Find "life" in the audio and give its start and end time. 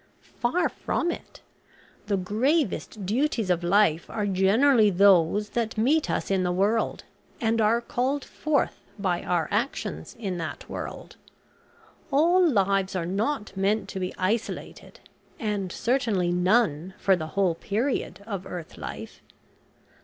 3.63-4.09, 18.79-19.21